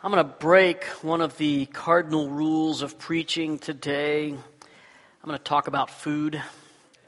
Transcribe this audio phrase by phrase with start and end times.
[0.00, 4.28] I'm going to break one of the cardinal rules of preaching today.
[4.28, 6.40] I'm going to talk about food.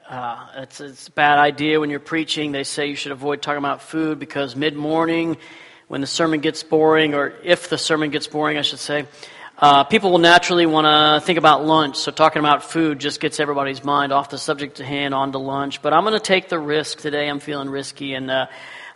[0.08, 2.50] Uh, it's, it's, a bad idea when you're preaching.
[2.50, 5.36] They say you should avoid talking about food because mid morning,
[5.86, 9.06] when the sermon gets boring, or if the sermon gets boring, I should say,
[9.56, 11.96] uh, people will naturally want to think about lunch.
[11.96, 15.80] So talking about food just gets everybody's mind off the subject at hand onto lunch.
[15.80, 17.28] But I'm going to take the risk today.
[17.28, 18.28] I'm feeling risky and.
[18.32, 18.46] Uh,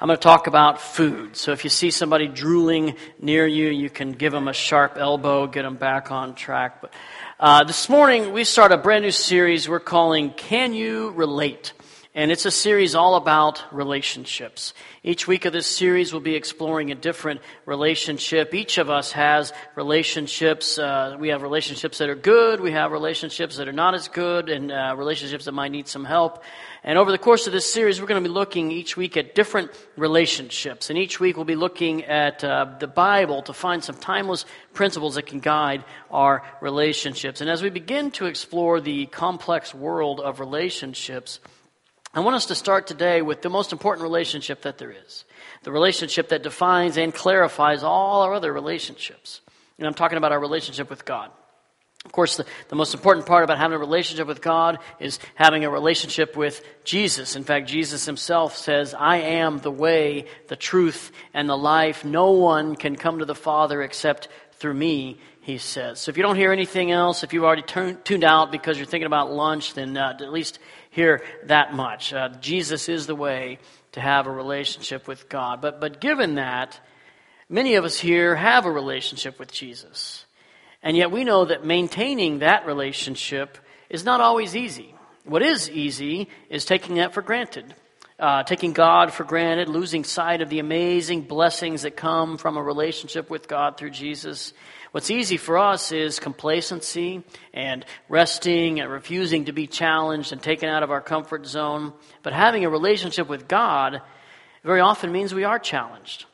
[0.00, 1.36] I'm going to talk about food.
[1.36, 5.46] So if you see somebody drooling near you, you can give them a sharp elbow,
[5.46, 6.80] get them back on track.
[6.80, 6.92] But
[7.38, 11.72] uh, this morning we start a brand new series we're calling "Can You Relate?"
[12.16, 14.73] And it's a series all about relationships.
[15.02, 18.54] Each week of this series, we'll be exploring a different relationship.
[18.54, 20.78] Each of us has relationships.
[20.78, 24.48] Uh, we have relationships that are good, we have relationships that are not as good,
[24.48, 26.45] and uh, relationships that might need some help.
[26.84, 29.34] And over the course of this series, we're going to be looking each week at
[29.34, 30.90] different relationships.
[30.90, 35.16] And each week, we'll be looking at uh, the Bible to find some timeless principles
[35.16, 37.40] that can guide our relationships.
[37.40, 41.40] And as we begin to explore the complex world of relationships,
[42.16, 45.24] I want us to start today with the most important relationship that there is
[45.65, 49.40] the relationship that defines and clarifies all our other relationships.
[49.79, 51.30] And I'm talking about our relationship with God.
[52.04, 55.65] Of course, the, the most important part about having a relationship with God is having
[55.65, 57.35] a relationship with Jesus.
[57.35, 62.04] In fact, Jesus himself says, I am the way, the truth, and the life.
[62.04, 64.28] No one can come to the Father except
[64.59, 65.98] through me, he says.
[65.98, 69.06] So if you don't hear anything else, if you've already tuned out because you're thinking
[69.06, 70.59] about lunch, then uh, at least
[70.94, 72.12] hear that much.
[72.12, 73.59] Uh, Jesus is the way
[73.92, 75.60] to have a relationship with God.
[75.60, 76.78] But, but given that,
[77.48, 80.25] many of us here have a relationship with Jesus.
[80.84, 83.59] And yet we know that maintaining that relationship
[83.91, 84.94] is not always easy.
[85.25, 87.75] What is easy is taking that for granted.
[88.16, 92.62] Uh, taking God for granted, losing sight of the amazing blessings that come from a
[92.62, 94.53] relationship with God through Jesus.
[94.94, 100.69] What's easy for us is complacency and resting and refusing to be challenged and taken
[100.69, 101.92] out of our comfort zone.
[102.22, 104.02] But having a relationship with God
[104.62, 106.26] very often means we are challenged.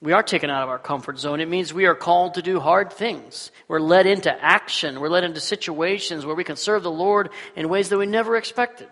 [0.00, 1.40] We are taken out of our comfort zone.
[1.40, 3.50] It means we are called to do hard things.
[3.66, 5.00] We're led into action.
[5.00, 8.36] We're led into situations where we can serve the Lord in ways that we never
[8.36, 8.86] expected.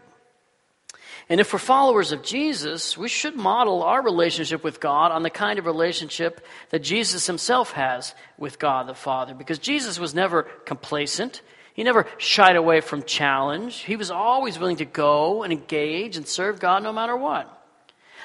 [1.29, 5.31] And if we're followers of Jesus, we should model our relationship with God on the
[5.31, 9.35] kind of relationship that Jesus himself has with God the Father.
[9.35, 11.41] Because Jesus was never complacent.
[11.73, 13.77] He never shied away from challenge.
[13.77, 17.51] He was always willing to go and engage and serve God no matter what.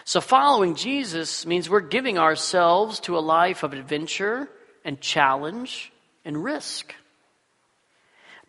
[0.04, 4.50] So following Jesus means we're giving ourselves to a life of adventure
[4.84, 5.92] and challenge
[6.26, 6.94] and risk.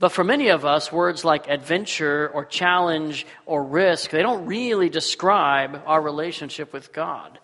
[0.01, 4.89] But for many of us, words like adventure or challenge or risk, they don't really
[4.89, 7.39] describe our relationship with God.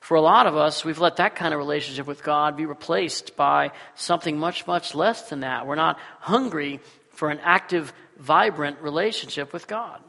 [0.00, 3.36] For a lot of us, we've let that kind of relationship with God be replaced
[3.36, 5.68] by something much, much less than that.
[5.68, 10.02] We're not hungry for an active, vibrant relationship with God.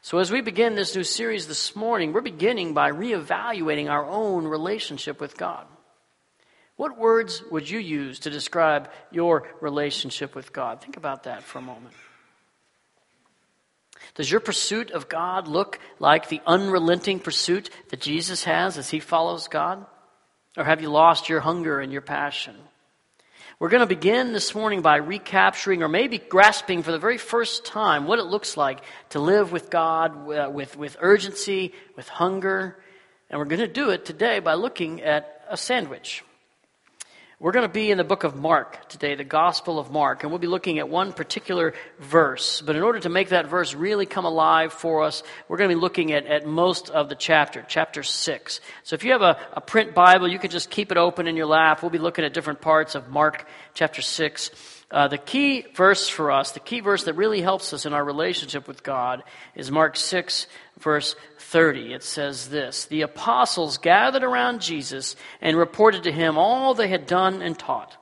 [0.00, 4.48] So, as we begin this new series this morning, we're beginning by reevaluating our own
[4.48, 5.66] relationship with God.
[6.82, 10.80] What words would you use to describe your relationship with God?
[10.80, 11.94] Think about that for a moment.
[14.16, 18.98] Does your pursuit of God look like the unrelenting pursuit that Jesus has as he
[18.98, 19.86] follows God?
[20.56, 22.56] Or have you lost your hunger and your passion?
[23.60, 27.64] We're going to begin this morning by recapturing or maybe grasping for the very first
[27.64, 32.76] time what it looks like to live with God uh, with, with urgency, with hunger.
[33.30, 36.24] And we're going to do it today by looking at a sandwich.
[37.42, 40.30] We're going to be in the book of Mark today, the Gospel of Mark, and
[40.30, 42.60] we'll be looking at one particular verse.
[42.60, 45.74] But in order to make that verse really come alive for us, we're going to
[45.74, 48.60] be looking at, at most of the chapter, chapter 6.
[48.84, 51.34] So if you have a, a print Bible, you can just keep it open in
[51.34, 51.82] your lap.
[51.82, 53.44] We'll be looking at different parts of Mark
[53.74, 54.52] chapter 6.
[54.92, 58.04] Uh, the key verse for us, the key verse that really helps us in our
[58.04, 59.24] relationship with God,
[59.56, 60.46] is Mark 6,
[60.78, 61.16] verse
[61.52, 61.92] 30.
[61.92, 67.06] It says this The apostles gathered around Jesus and reported to him all they had
[67.06, 67.96] done and taught.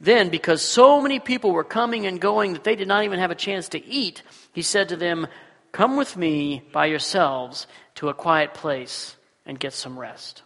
[0.00, 3.30] Then, because so many people were coming and going that they did not even have
[3.30, 5.26] a chance to eat, he said to them,
[5.70, 10.42] Come with me by yourselves to a quiet place and get some rest.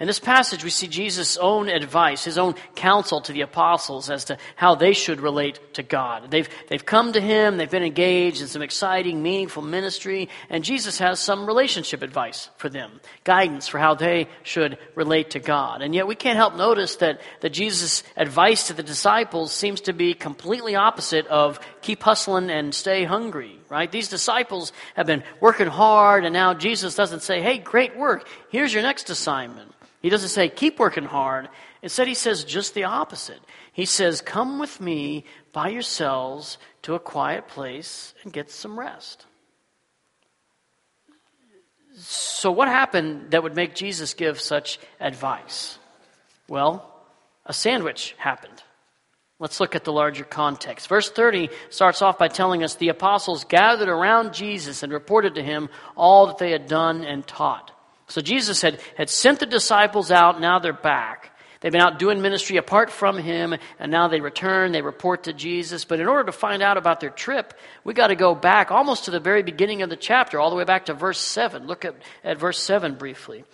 [0.00, 4.26] In this passage, we see Jesus' own advice, his own counsel to the apostles as
[4.26, 6.30] to how they should relate to God.
[6.30, 10.98] They've, they've come to him, they've been engaged in some exciting, meaningful ministry, and Jesus
[10.98, 15.82] has some relationship advice for them, guidance for how they should relate to God.
[15.82, 19.92] And yet we can't help notice that, that Jesus' advice to the disciples seems to
[19.92, 23.90] be completely opposite of keep hustling and stay hungry, right?
[23.90, 28.72] These disciples have been working hard, and now Jesus doesn't say, hey, great work, here's
[28.72, 29.72] your next assignment.
[30.00, 31.48] He doesn't say, keep working hard.
[31.82, 33.40] Instead, he says just the opposite.
[33.72, 39.26] He says, come with me by yourselves to a quiet place and get some rest.
[41.96, 45.78] So, what happened that would make Jesus give such advice?
[46.46, 46.88] Well,
[47.44, 48.62] a sandwich happened.
[49.40, 50.88] Let's look at the larger context.
[50.88, 55.42] Verse 30 starts off by telling us the apostles gathered around Jesus and reported to
[55.42, 57.72] him all that they had done and taught.
[58.08, 61.34] So Jesus had, had sent the disciples out, now they're back.
[61.60, 65.32] They've been out doing ministry apart from him, and now they return, they report to
[65.32, 65.84] Jesus.
[65.84, 67.52] But in order to find out about their trip,
[67.82, 70.56] we got to go back almost to the very beginning of the chapter, all the
[70.56, 71.66] way back to verse 7.
[71.66, 73.44] Look at, at verse 7 briefly.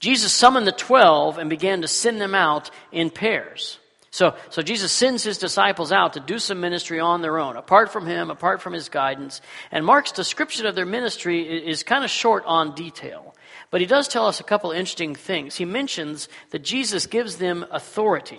[0.00, 3.78] Jesus summoned the twelve and began to send them out in pairs.
[4.14, 7.90] So, so Jesus sends his disciples out to do some ministry on their own, apart
[7.92, 9.40] from him, apart from his guidance.
[9.72, 13.34] And Mark's description of their ministry is kind of short on detail.
[13.72, 15.56] But he does tell us a couple interesting things.
[15.56, 18.38] He mentions that Jesus gives them authority.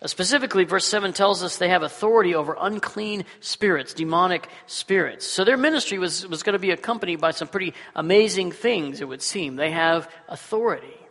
[0.00, 5.26] Uh, specifically, verse 7 tells us they have authority over unclean spirits, demonic spirits.
[5.26, 9.08] So their ministry was, was going to be accompanied by some pretty amazing things, it
[9.08, 9.56] would seem.
[9.56, 11.01] They have authority.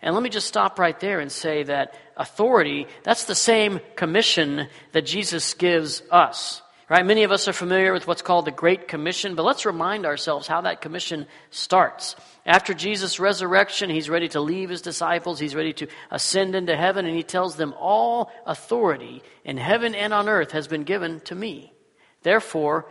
[0.00, 4.68] And let me just stop right there and say that authority, that's the same commission
[4.92, 6.62] that Jesus gives us.
[6.88, 7.04] Right?
[7.04, 10.46] Many of us are familiar with what's called the Great Commission, but let's remind ourselves
[10.46, 12.16] how that commission starts.
[12.46, 17.04] After Jesus' resurrection, he's ready to leave his disciples, he's ready to ascend into heaven,
[17.04, 21.34] and he tells them, All authority in heaven and on earth has been given to
[21.34, 21.74] me.
[22.22, 22.86] Therefore,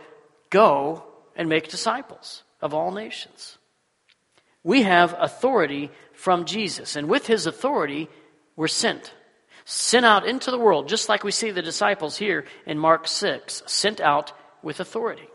[0.48, 1.02] go
[1.34, 3.58] and make disciples of all nations.
[4.62, 6.96] We have authority from Jesus.
[6.96, 8.08] And with his authority,
[8.56, 9.14] we're sent.
[9.64, 13.62] Sent out into the world, just like we see the disciples here in Mark 6,
[13.66, 15.28] sent out with authority.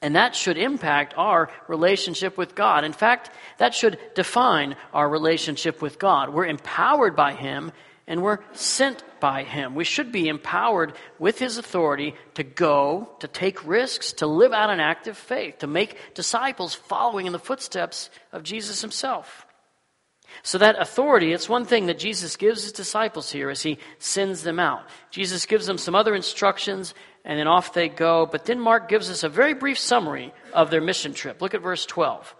[0.00, 2.82] And that should impact our relationship with God.
[2.82, 6.32] In fact, that should define our relationship with God.
[6.32, 7.72] We're empowered by Him
[8.06, 9.74] and we're sent by Him.
[9.74, 14.70] We should be empowered with His authority to go, to take risks, to live out
[14.70, 19.46] an active faith, to make disciples following in the footsteps of Jesus Himself.
[20.42, 24.42] So that authority, it's one thing that Jesus gives his disciples here as he sends
[24.42, 24.84] them out.
[25.10, 26.94] Jesus gives them some other instructions
[27.24, 28.26] and then off they go.
[28.26, 31.42] But then Mark gives us a very brief summary of their mission trip.
[31.42, 32.34] Look at verse 12.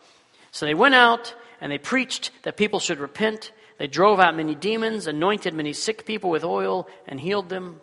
[0.51, 4.55] So they went out and they preached that people should repent they drove out many
[4.55, 7.81] demons, anointed many sick people with oil, and healed them.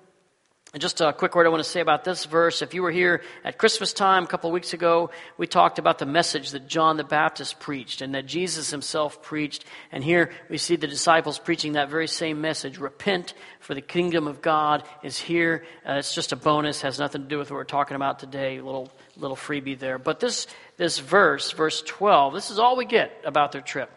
[0.72, 2.62] And just a quick word I want to say about this verse.
[2.62, 5.98] If you were here at Christmas time a couple of weeks ago, we talked about
[5.98, 9.66] the message that John the Baptist preached and that Jesus himself preached.
[9.92, 12.78] And here we see the disciples preaching that very same message.
[12.78, 15.66] Repent, for the kingdom of God is here.
[15.84, 18.58] Uh, it's just a bonus, has nothing to do with what we're talking about today.
[18.58, 19.98] A little, little freebie there.
[19.98, 20.46] But this,
[20.78, 23.90] this verse, verse 12, this is all we get about their trip.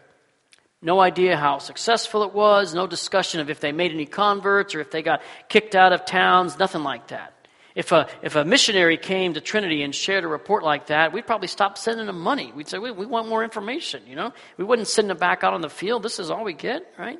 [0.83, 4.81] No idea how successful it was, no discussion of if they made any converts or
[4.81, 7.33] if they got kicked out of towns, nothing like that.
[7.73, 11.25] If a, if a missionary came to Trinity and shared a report like that, we'd
[11.25, 12.51] probably stop sending them money.
[12.53, 14.33] We'd say, we, we want more information, you know?
[14.57, 16.03] We wouldn't send them back out on the field.
[16.03, 17.19] This is all we get, right?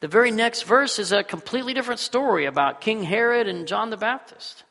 [0.00, 3.96] The very next verse is a completely different story about King Herod and John the
[3.96, 4.62] Baptist.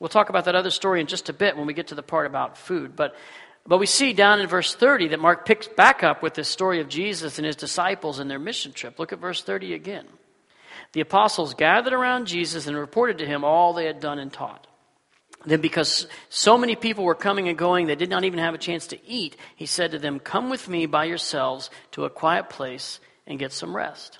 [0.00, 2.02] We'll talk about that other story in just a bit when we get to the
[2.02, 2.96] part about food.
[2.96, 3.14] But
[3.66, 6.80] but we see down in verse 30 that Mark picks back up with this story
[6.80, 8.98] of Jesus and his disciples and their mission trip.
[8.98, 10.06] Look at verse 30 again.
[10.92, 14.66] The apostles gathered around Jesus and reported to him all they had done and taught.
[15.44, 18.58] Then, because so many people were coming and going, they did not even have a
[18.58, 22.48] chance to eat, he said to them, Come with me by yourselves to a quiet
[22.48, 24.18] place and get some rest.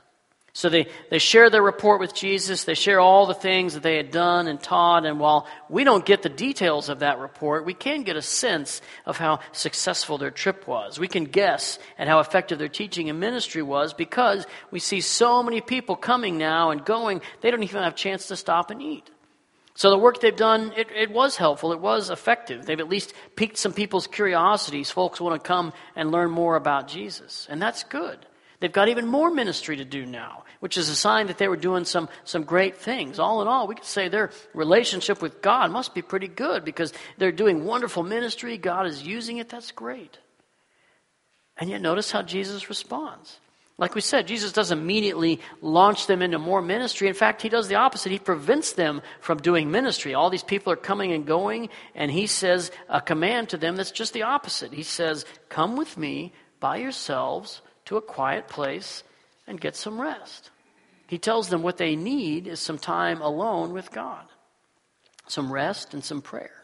[0.55, 2.65] So they, they share their report with Jesus.
[2.65, 5.07] They share all the things that they had done and taught.
[5.07, 8.83] And while we don't get the details of that report, we can get a sense
[9.07, 10.99] of how successful their trip was.
[10.99, 15.43] We can guess at how effective their teaching and ministry was because we see so
[15.43, 18.83] many people coming now and going, they don't even have a chance to stop and
[18.83, 19.09] eat.
[19.75, 21.73] So the work they've done, it, it was helpful.
[21.73, 22.67] It was effective.
[22.67, 24.91] They've at least piqued some people's curiosities.
[24.91, 27.47] Folks want to come and learn more about Jesus.
[27.49, 28.27] And that's good.
[28.63, 31.57] They've got even more ministry to do now, which is a sign that they were
[31.57, 33.19] doing some, some great things.
[33.19, 36.93] All in all, we could say their relationship with God must be pretty good because
[37.19, 38.57] they're doing wonderful ministry.
[38.59, 39.49] God is using it.
[39.49, 40.17] That's great.
[41.57, 43.41] And yet, notice how Jesus responds.
[43.79, 47.09] Like we said, Jesus doesn't immediately launch them into more ministry.
[47.09, 48.13] In fact, he does the opposite.
[48.13, 50.15] He prevents them from doing ministry.
[50.15, 53.91] All these people are coming and going, and he says a command to them that's
[53.91, 54.73] just the opposite.
[54.73, 57.61] He says, Come with me by yourselves
[57.93, 59.05] to a quiet place
[59.47, 60.51] and get some rest.
[61.09, 64.25] He tells them what they need is some time alone with God,
[65.29, 66.57] some rest and some prayer.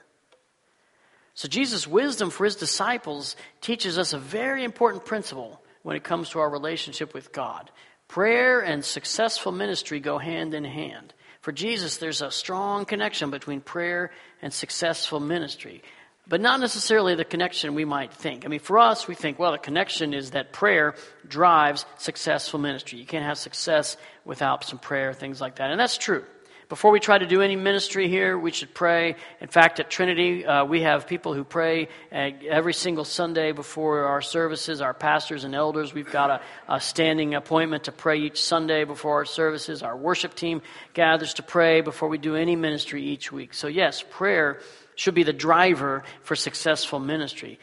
[1.34, 6.30] So, Jesus' wisdom for his disciples teaches us a very important principle when it comes
[6.30, 7.70] to our relationship with God.
[8.08, 11.12] Prayer and successful ministry go hand in hand.
[11.42, 15.82] For Jesus, there's a strong connection between prayer and successful ministry,
[16.28, 18.44] but not necessarily the connection we might think.
[18.44, 20.94] I mean, for us, we think, well, the connection is that prayer
[21.26, 22.98] drives successful ministry.
[22.98, 25.70] You can't have success without some prayer, things like that.
[25.70, 26.24] And that's true.
[26.68, 29.16] Before we try to do any ministry here, we should pray.
[29.40, 34.04] In fact, at Trinity, uh, we have people who pray uh, every single Sunday before
[34.04, 35.94] our services, our pastors and elders.
[35.94, 39.82] We've got a, a standing appointment to pray each Sunday before our services.
[39.82, 40.60] Our worship team
[40.92, 43.54] gathers to pray before we do any ministry each week.
[43.54, 44.60] So, yes, prayer
[44.98, 47.60] should be the driver for successful ministry.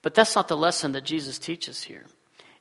[0.00, 2.06] But that's not the lesson that Jesus teaches here.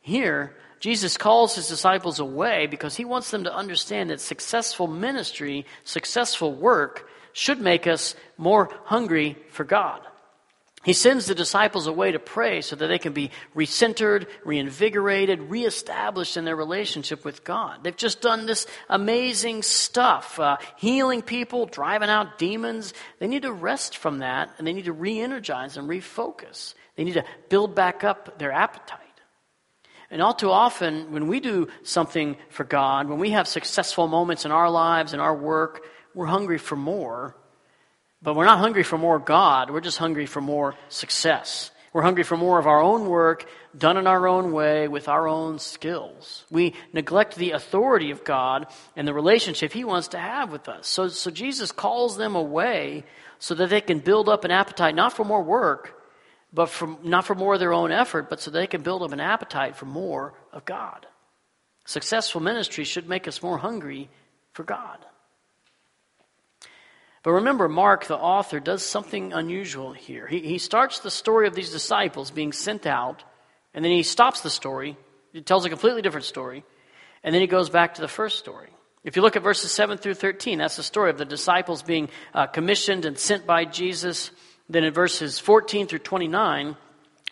[0.01, 5.65] Here, Jesus calls his disciples away because he wants them to understand that successful ministry,
[5.85, 10.01] successful work, should make us more hungry for God.
[10.87, 16.37] He sends the disciples away to pray so that they can be recentered, reinvigorated, reestablished
[16.37, 17.83] in their relationship with God.
[17.83, 22.93] They've just done this amazing stuff, uh, healing people, driving out demons.
[23.19, 26.73] They need to rest from that and they need to re energize and refocus.
[26.95, 29.01] They need to build back up their appetite.
[30.09, 34.45] And all too often, when we do something for God, when we have successful moments
[34.45, 35.83] in our lives and our work,
[36.15, 37.35] we're hungry for more.
[38.27, 41.71] But we're not hungry for more God, we're just hungry for more success.
[41.93, 45.29] We're hungry for more of our own work, done in our own way, with our
[45.29, 46.43] own skills.
[46.51, 48.67] We neglect the authority of God
[48.97, 50.89] and the relationship He wants to have with us.
[50.89, 53.05] So, so Jesus calls them away
[53.39, 55.97] so that they can build up an appetite, not for more work,
[56.51, 59.13] but for, not for more of their own effort, but so they can build up
[59.13, 61.05] an appetite for more of God.
[61.85, 64.09] Successful ministry should make us more hungry
[64.51, 64.97] for God.
[67.23, 70.27] But remember, Mark, the author, does something unusual here.
[70.27, 73.23] He, he starts the story of these disciples being sent out,
[73.73, 74.97] and then he stops the story.
[75.33, 76.63] He tells a completely different story,
[77.23, 78.69] and then he goes back to the first story.
[79.03, 82.09] If you look at verses 7 through 13, that's the story of the disciples being
[82.33, 84.31] uh, commissioned and sent by Jesus.
[84.69, 86.75] Then in verses 14 through 29,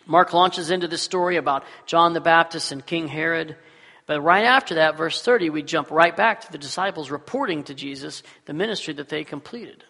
[0.05, 3.57] Mark launches into the story about John the Baptist and King Herod.
[4.05, 7.73] But right after that, verse 30, we jump right back to the disciples reporting to
[7.73, 9.83] Jesus the ministry that they completed.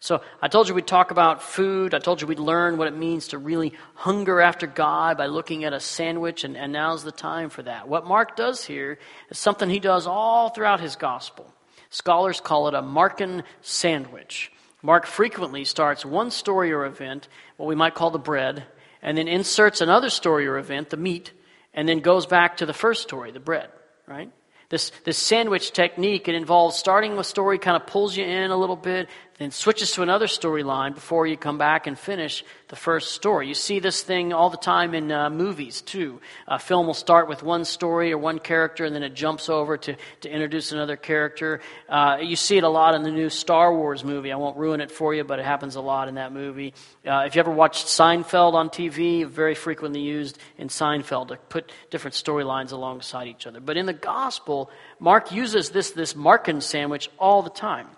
[0.00, 1.94] So I told you we'd talk about food.
[1.94, 5.64] I told you we'd learn what it means to really hunger after God by looking
[5.64, 7.88] at a sandwich, and, and now's the time for that.
[7.88, 8.98] What Mark does here
[9.30, 11.54] is something he does all throughout his gospel.
[11.88, 14.52] Scholars call it a Markan sandwich.
[14.82, 18.64] Mark frequently starts one story or event, what we might call the bread,
[19.00, 21.32] and then inserts another story or event, the meat,
[21.74, 23.68] and then goes back to the first story, the bread,
[24.06, 24.30] right?
[24.70, 28.56] This, this sandwich technique, it involves starting with story, kind of pulls you in a
[28.56, 33.12] little bit, then switches to another storyline before you come back and finish the first
[33.12, 33.48] story.
[33.48, 36.20] You see this thing all the time in uh, movies, too.
[36.46, 39.76] A film will start with one story or one character, and then it jumps over
[39.76, 41.60] to, to introduce another character.
[41.88, 44.30] Uh, you see it a lot in the new Star Wars movie.
[44.30, 46.74] I won't ruin it for you, but it happens a lot in that movie.
[47.06, 51.72] Uh, if you ever watched Seinfeld on TV, very frequently used in Seinfeld to put
[51.90, 53.60] different storylines alongside each other.
[53.60, 57.88] But in the gospel, Mark uses this, this Markan sandwich all the time.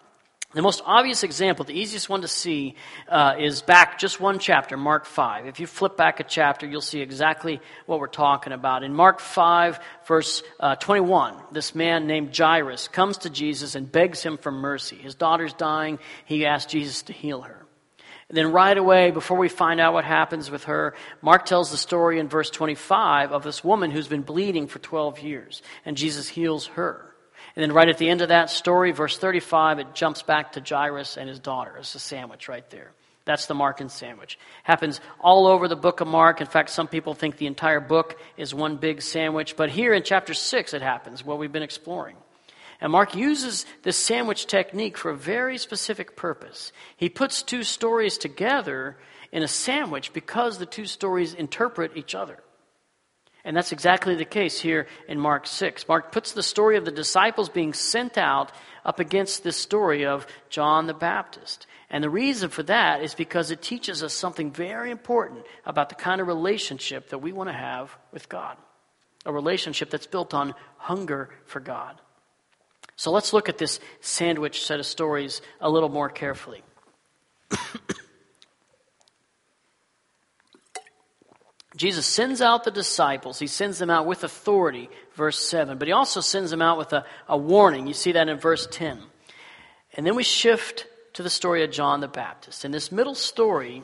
[0.54, 2.76] The most obvious example, the easiest one to see,
[3.08, 5.46] uh, is back just one chapter, Mark 5.
[5.46, 8.84] If you flip back a chapter, you'll see exactly what we're talking about.
[8.84, 14.22] In Mark 5, verse uh, 21, this man named Jairus comes to Jesus and begs
[14.22, 14.96] him for mercy.
[14.96, 15.98] His daughter's dying.
[16.26, 17.66] He asks Jesus to heal her.
[18.28, 21.76] And then, right away, before we find out what happens with her, Mark tells the
[21.76, 26.28] story in verse 25 of this woman who's been bleeding for 12 years, and Jesus
[26.28, 27.15] heals her.
[27.56, 30.60] And then right at the end of that story, verse 35, it jumps back to
[30.60, 31.76] Jairus and his daughter.
[31.78, 32.92] It's a sandwich right there.
[33.24, 34.38] That's the Markan sandwich.
[34.62, 36.40] Happens all over the book of Mark.
[36.40, 39.56] In fact, some people think the entire book is one big sandwich.
[39.56, 42.16] But here in chapter 6, it happens, what we've been exploring.
[42.80, 46.72] And Mark uses this sandwich technique for a very specific purpose.
[46.96, 48.96] He puts two stories together
[49.32, 52.38] in a sandwich because the two stories interpret each other.
[53.46, 55.86] And that's exactly the case here in Mark 6.
[55.86, 58.50] Mark puts the story of the disciples being sent out
[58.84, 61.68] up against this story of John the Baptist.
[61.88, 65.94] And the reason for that is because it teaches us something very important about the
[65.94, 68.56] kind of relationship that we want to have with God.
[69.24, 72.00] A relationship that's built on hunger for God.
[72.96, 76.64] So let's look at this sandwich set of stories a little more carefully.
[81.76, 83.38] Jesus sends out the disciples.
[83.38, 85.76] He sends them out with authority, verse 7.
[85.76, 87.86] But he also sends them out with a, a warning.
[87.86, 89.02] You see that in verse 10.
[89.94, 92.64] And then we shift to the story of John the Baptist.
[92.64, 93.82] In this middle story,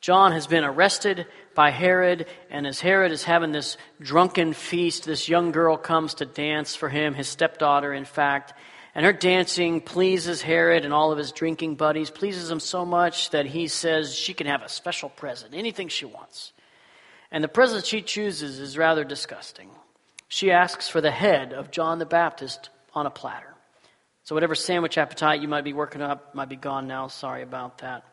[0.00, 5.28] John has been arrested by Herod, and as Herod is having this drunken feast, this
[5.28, 8.54] young girl comes to dance for him, his stepdaughter, in fact.
[8.94, 13.30] And her dancing pleases Herod and all of his drinking buddies, pleases him so much
[13.30, 16.52] that he says she can have a special present, anything she wants.
[17.30, 19.70] And the present she chooses is rather disgusting.
[20.28, 23.54] She asks for the head of John the Baptist on a platter.
[24.24, 27.06] So, whatever sandwich appetite you might be working up might be gone now.
[27.06, 28.04] Sorry about that.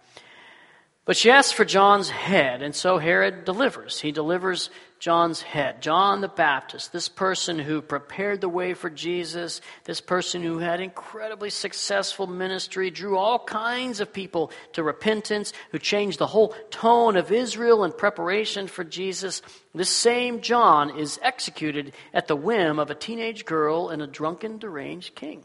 [1.06, 4.00] But she asks for John's head, and so Herod delivers.
[4.00, 4.70] He delivers
[5.00, 5.82] John's head.
[5.82, 10.80] John the Baptist, this person who prepared the way for Jesus, this person who had
[10.80, 17.18] incredibly successful ministry, drew all kinds of people to repentance, who changed the whole tone
[17.18, 19.42] of Israel in preparation for Jesus.
[19.76, 24.58] This same John is executed at the whim of a teenage girl and a drunken,
[24.58, 25.44] deranged king.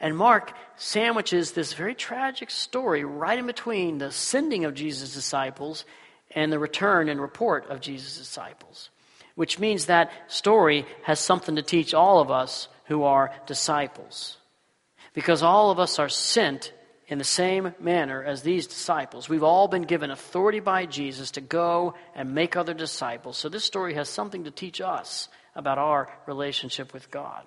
[0.00, 5.84] And Mark sandwiches this very tragic story right in between the sending of Jesus' disciples
[6.34, 8.90] and the return and report of Jesus' disciples,
[9.36, 14.36] which means that story has something to teach all of us who are disciples.
[15.14, 16.72] Because all of us are sent
[17.08, 19.28] in the same manner as these disciples.
[19.28, 23.38] We've all been given authority by Jesus to go and make other disciples.
[23.38, 27.44] So this story has something to teach us about our relationship with God.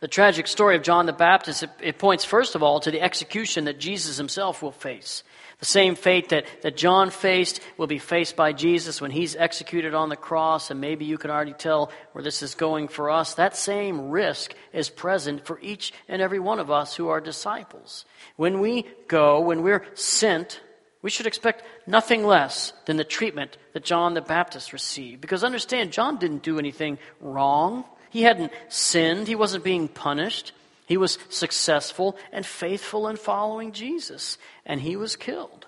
[0.00, 3.00] The tragic story of John the Baptist, it, it, points first of all to the
[3.00, 5.22] execution that Jesus himself will face.
[5.58, 9.94] The same fate that, that John faced will be faced by Jesus when he's executed
[9.94, 13.34] on the cross, and maybe you can already tell where this is going for us.
[13.34, 18.06] That same risk is present for each and every one of us who are disciples.
[18.36, 20.62] When we go, when we're sent,
[21.02, 25.20] we should expect nothing less than the treatment that John the Baptist received.
[25.20, 27.84] Because understand, John didn't do anything wrong.
[28.10, 30.52] He hadn't sinned, he wasn't being punished.
[30.86, 34.36] He was successful and faithful in following Jesus,
[34.66, 35.66] and he was killed.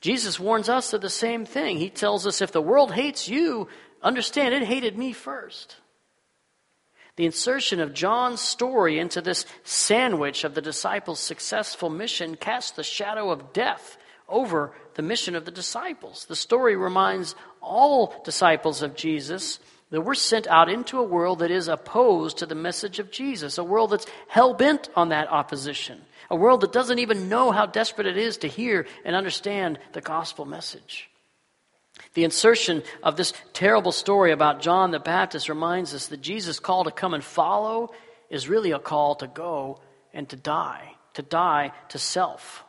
[0.00, 1.78] Jesus warns us of the same thing.
[1.78, 3.68] He tells us if the world hates you,
[4.02, 5.76] understand it hated me first.
[7.16, 12.82] The insertion of John's story into this sandwich of the disciples' successful mission casts the
[12.82, 13.96] shadow of death
[14.28, 16.26] over the mission of the disciples.
[16.26, 19.58] The story reminds all disciples of Jesus
[19.94, 23.58] that we're sent out into a world that is opposed to the message of Jesus,
[23.58, 27.64] a world that's hell bent on that opposition, a world that doesn't even know how
[27.64, 31.08] desperate it is to hear and understand the gospel message.
[32.14, 36.82] The insertion of this terrible story about John the Baptist reminds us that Jesus' call
[36.82, 37.92] to come and follow
[38.28, 39.78] is really a call to go
[40.12, 42.63] and to die, to die to self.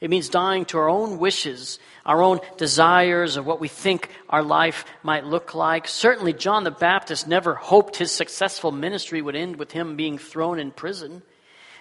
[0.00, 4.42] It means dying to our own wishes, our own desires of what we think our
[4.42, 5.88] life might look like.
[5.88, 10.60] Certainly, John the Baptist never hoped his successful ministry would end with him being thrown
[10.60, 11.22] in prison.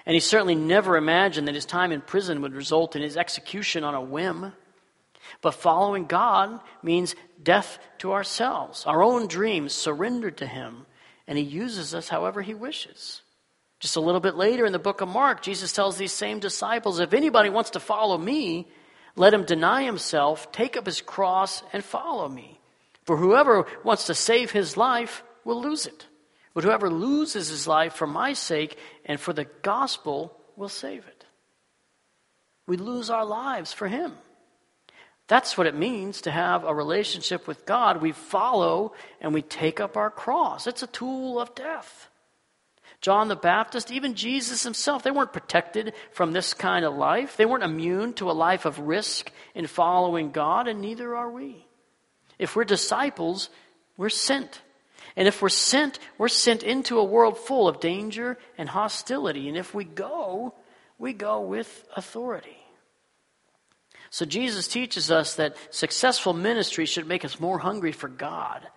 [0.05, 3.83] And he certainly never imagined that his time in prison would result in his execution
[3.83, 4.53] on a whim.
[5.41, 10.85] But following God means death to ourselves, our own dreams surrendered to him,
[11.27, 13.21] and he uses us however he wishes.
[13.79, 16.99] Just a little bit later in the book of Mark, Jesus tells these same disciples
[16.99, 18.67] if anybody wants to follow me,
[19.15, 22.59] let him deny himself, take up his cross, and follow me.
[23.05, 26.05] For whoever wants to save his life will lose it.
[26.53, 31.25] But whoever loses his life for my sake and for the gospel will save it.
[32.65, 34.13] We lose our lives for him.
[35.27, 38.01] That's what it means to have a relationship with God.
[38.01, 40.67] We follow and we take up our cross.
[40.67, 42.09] It's a tool of death.
[43.01, 47.37] John the Baptist, even Jesus himself, they weren't protected from this kind of life.
[47.37, 51.65] They weren't immune to a life of risk in following God, and neither are we.
[52.39, 53.49] If we're disciples,
[53.97, 54.61] we're sent.
[55.15, 59.47] And if we're sent, we're sent into a world full of danger and hostility.
[59.47, 60.53] And if we go,
[60.97, 62.57] we go with authority.
[64.09, 68.67] So Jesus teaches us that successful ministry should make us more hungry for God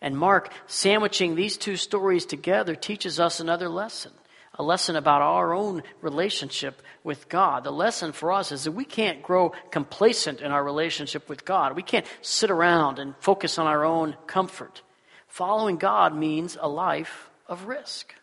[0.00, 4.12] and Mark, sandwiching these two stories together, teaches us another lesson
[4.58, 7.64] a lesson about our own relationship with God.
[7.64, 11.76] The lesson for us is that we can't grow complacent in our relationship with God.
[11.76, 14.82] We can't sit around and focus on our own comfort.
[15.28, 18.14] Following God means a life of risk.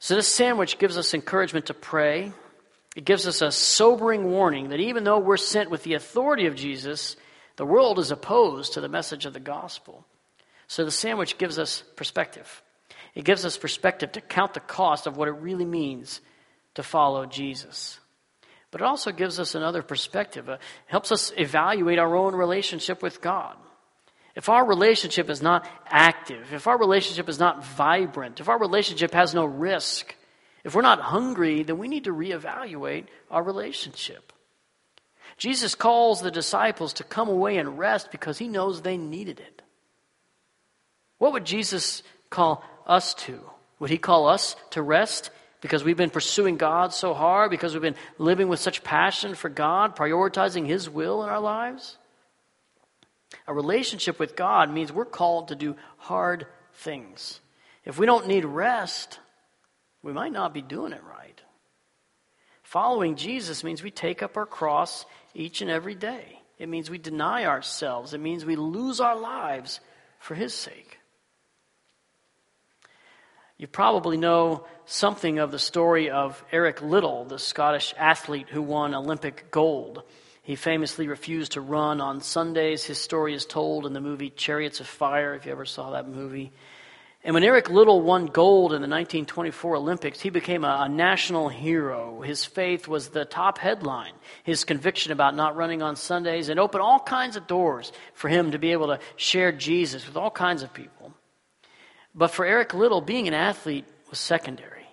[0.00, 2.32] So, this sandwich gives us encouragement to pray.
[2.96, 6.56] It gives us a sobering warning that even though we're sent with the authority of
[6.56, 7.16] Jesus,
[7.60, 10.06] the world is opposed to the message of the gospel.
[10.66, 12.62] So the sandwich gives us perspective.
[13.14, 16.22] It gives us perspective to count the cost of what it really means
[16.76, 18.00] to follow Jesus.
[18.70, 20.48] But it also gives us another perspective.
[20.48, 23.58] It helps us evaluate our own relationship with God.
[24.34, 29.12] If our relationship is not active, if our relationship is not vibrant, if our relationship
[29.12, 30.16] has no risk,
[30.64, 34.32] If we're not hungry, then we need to reevaluate our relationship.
[35.40, 39.62] Jesus calls the disciples to come away and rest because he knows they needed it.
[41.16, 43.40] What would Jesus call us to?
[43.78, 45.30] Would he call us to rest
[45.62, 49.48] because we've been pursuing God so hard, because we've been living with such passion for
[49.48, 51.96] God, prioritizing his will in our lives?
[53.46, 57.40] A relationship with God means we're called to do hard things.
[57.86, 59.18] If we don't need rest,
[60.02, 61.40] we might not be doing it right.
[62.62, 66.40] Following Jesus means we take up our cross each and every day.
[66.58, 68.12] It means we deny ourselves.
[68.12, 69.80] It means we lose our lives
[70.18, 70.98] for His sake.
[73.56, 78.94] You probably know something of the story of Eric Liddell, the Scottish athlete who won
[78.94, 80.02] Olympic gold.
[80.42, 82.84] He famously refused to run on Sundays.
[82.84, 86.08] His story is told in the movie Chariots of Fire, if you ever saw that
[86.08, 86.52] movie.
[87.22, 91.50] And when Eric Liddell won gold in the 1924 Olympics, he became a, a, national
[91.50, 92.22] hero.
[92.22, 94.14] His faith was the top headline.
[94.42, 98.52] His conviction about not running on Sundays and opened all kinds of doors for him
[98.52, 101.12] to be able to share Jesus with all kinds of people.
[102.14, 104.86] But for Eric Liddell, being an athlete was secondary.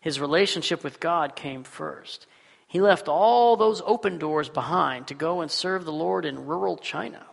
[0.00, 2.28] His relationship with God came first.
[2.68, 6.76] He left all those open doors behind to go and serve the Lord in rural
[6.76, 7.26] China.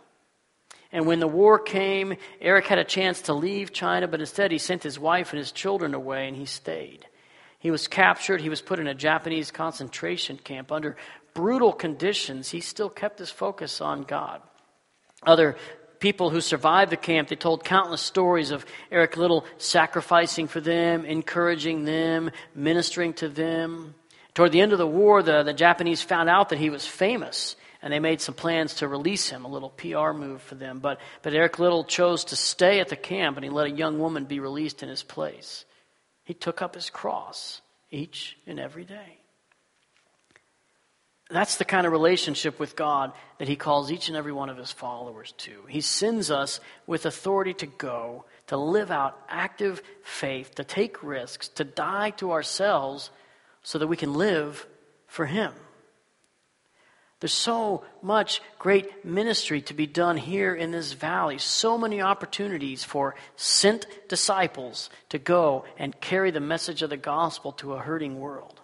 [0.92, 4.58] And when the war came, Eric had a chance to leave China, but instead he
[4.58, 7.06] sent his wife and his children away and he stayed.
[7.58, 8.40] He was captured.
[8.40, 10.96] He was put in a Japanese concentration camp under
[11.34, 12.50] brutal conditions.
[12.50, 14.40] He still kept his focus on God.
[15.22, 15.56] Other
[15.98, 21.04] people who survived the camp, they told countless stories of Eric Liddell sacrificing for them,
[21.04, 23.94] encouraging them, ministering to them.
[24.34, 27.56] Toward the end of the war, the, the Japanese found out that he was famous
[27.86, 30.80] and they made some plans to release him, a little PR move for them.
[30.80, 34.00] But, but Eric Liddell chose to stay at the camp and he let a young
[34.00, 35.64] woman be released in his place.
[36.24, 37.60] He took up his cross
[37.92, 39.20] each and every day.
[41.30, 44.56] That's the kind of relationship with God that he calls each and every one of
[44.56, 45.52] his followers to.
[45.68, 51.46] He sends us with authority to go, to live out active faith, to take risks,
[51.50, 53.10] to die to ourselves
[53.62, 54.66] so that we can live
[55.06, 55.52] for him.
[57.20, 61.38] There's so much great ministry to be done here in this valley.
[61.38, 67.52] So many opportunities for sent disciples to go and carry the message of the gospel
[67.52, 68.60] to a hurting world.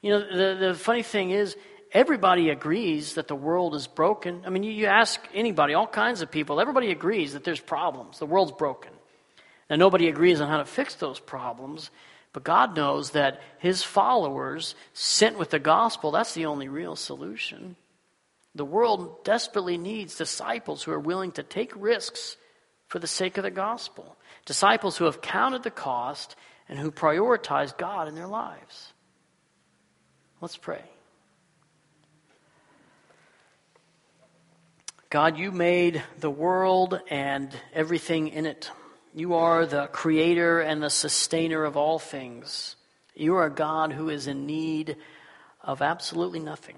[0.00, 1.56] You know, the, the funny thing is,
[1.90, 4.42] everybody agrees that the world is broken.
[4.46, 8.20] I mean, you, you ask anybody, all kinds of people, everybody agrees that there's problems.
[8.20, 8.92] The world's broken.
[9.68, 11.90] Now, nobody agrees on how to fix those problems.
[12.36, 17.76] But God knows that His followers, sent with the gospel, that's the only real solution.
[18.54, 22.36] The world desperately needs disciples who are willing to take risks
[22.88, 24.18] for the sake of the gospel.
[24.44, 26.36] Disciples who have counted the cost
[26.68, 28.92] and who prioritize God in their lives.
[30.42, 30.84] Let's pray.
[35.08, 38.70] God, you made the world and everything in it.
[39.16, 42.76] You are the creator and the sustainer of all things.
[43.14, 44.96] You are a God who is in need
[45.62, 46.76] of absolutely nothing.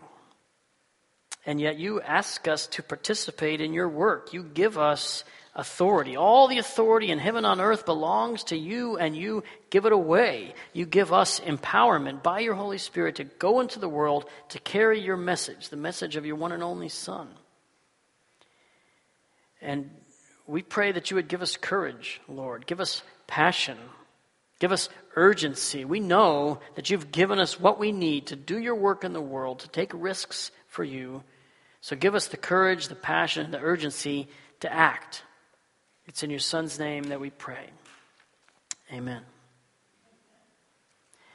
[1.45, 4.33] And yet you ask us to participate in your work.
[4.33, 5.25] You give us
[5.57, 6.17] authority.
[6.17, 10.55] All the authority in heaven on earth belongs to you, and you give it away.
[10.73, 15.01] You give us empowerment by your Holy Spirit to go into the world to carry
[15.01, 17.27] your message, the message of your one and only Son.
[19.61, 19.91] And
[20.49, 22.67] we pray that you would give us courage, Lord.
[22.67, 23.77] Give us passion.
[24.59, 25.85] Give us urgency.
[25.85, 29.21] We know that you've given us what we need to do your work in the
[29.21, 31.23] world, to take risks for you.
[31.81, 34.29] So give us the courage, the passion, the urgency
[34.61, 35.23] to act.
[36.07, 37.69] It's in your Son's name that we pray.
[38.91, 39.23] Amen.